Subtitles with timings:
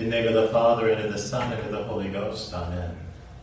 [0.00, 2.54] In the name of the Father, and of the Son, and of the Holy Ghost.
[2.54, 2.96] Amen.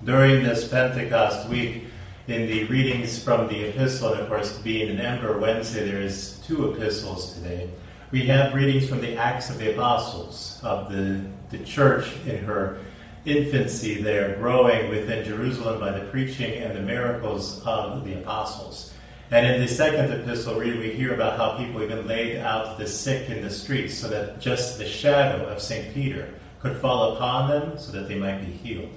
[0.04, 1.84] During this Pentecost week,
[2.28, 6.42] in the readings from the epistle, and of course, being an Ember Wednesday, there is
[6.48, 7.70] two epistles today.
[8.10, 12.80] We have readings from the Acts of the Apostles, of the, the church in her
[13.24, 18.96] infancy there, growing within Jerusalem by the preaching and the miracles of the apostles.
[19.30, 22.88] And in the second epistle reading, we hear about how people even laid out the
[22.88, 25.94] sick in the streets so that just the shadow of St.
[25.94, 28.94] Peter could fall upon them so that they might be healed.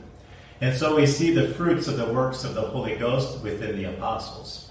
[0.61, 3.85] And so we see the fruits of the works of the Holy Ghost within the
[3.85, 4.71] apostles.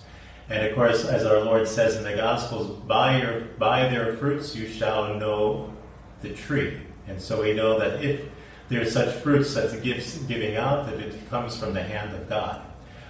[0.50, 4.56] And of course, as our Lord says in the Gospels, by, your, by their fruits
[4.56, 5.74] you shall know
[6.22, 6.80] the tree.
[7.08, 8.22] And so we know that if
[8.70, 12.62] there's such fruits that's gifts giving out, that it comes from the hand of God.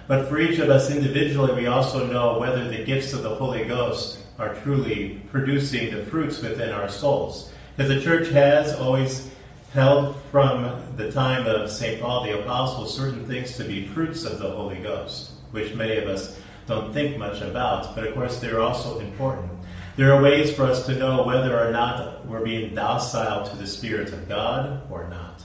[0.06, 3.64] But for each of us individually, we also know whether the gifts of the Holy
[3.64, 7.52] Ghost are truly producing the fruits within our souls.
[7.76, 9.30] Because the church has always
[9.72, 12.00] held from the time of St.
[12.00, 16.08] Paul the Apostle certain things to be fruits of the Holy Ghost, which many of
[16.08, 19.50] us don't think much about, but of course they're also important.
[19.96, 23.66] There are ways for us to know whether or not we're being docile to the
[23.66, 25.42] Spirit of God or not.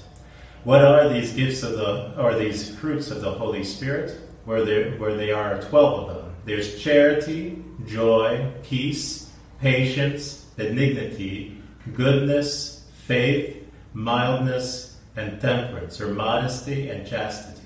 [0.63, 4.25] What are these gifts of the, or these fruits of the Holy Spirit?
[4.45, 6.35] where there where they are 12 of them.
[6.45, 11.61] There's charity, joy, peace, patience, benignity,
[11.93, 13.64] goodness, faith,
[13.95, 17.61] mildness, and temperance, or modesty and chastity.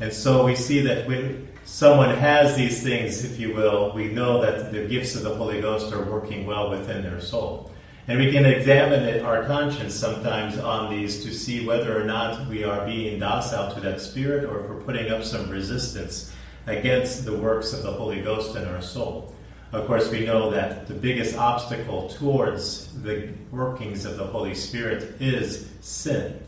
[0.00, 4.40] And so we see that when someone has these things, if you will, we know
[4.40, 7.70] that the gifts of the Holy Ghost are working well within their soul.
[8.08, 12.48] And we can examine it, our conscience sometimes on these to see whether or not
[12.48, 16.32] we are being docile to that Spirit or if we're putting up some resistance
[16.66, 19.32] against the works of the Holy Ghost in our soul.
[19.72, 25.18] Of course, we know that the biggest obstacle towards the workings of the Holy Spirit
[25.18, 26.38] is sin.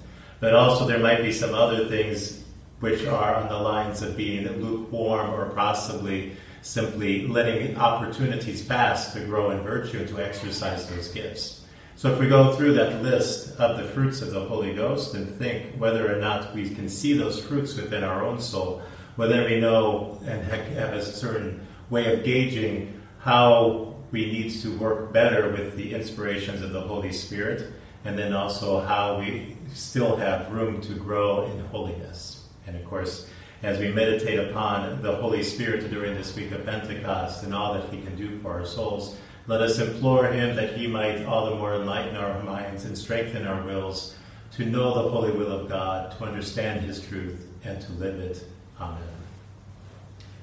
[0.41, 2.45] But also, there might be some other things
[2.81, 9.25] which are on the lines of being lukewarm or possibly simply letting opportunities pass to
[9.25, 11.65] grow in virtue and to exercise those gifts.
[11.97, 15.35] So if we go through that list of the fruits of the Holy Ghost and
[15.39, 18.83] think whether or not we can see those fruits within our own soul,
[19.17, 25.13] whether we know and have a certain way of gauging how we need to work
[25.15, 27.73] better with the inspirations of the Holy Spirit,
[28.05, 32.45] and then also how we still have room to grow in holiness.
[32.67, 33.27] And of course,
[33.63, 37.89] as we meditate upon the Holy Spirit during this week of Pentecost and all that
[37.89, 41.57] He can do for our souls, let us implore Him that He might all the
[41.57, 44.15] more enlighten our minds and strengthen our wills
[44.53, 48.45] to know the holy will of God, to understand His truth, and to live it.
[48.79, 49.24] Amen.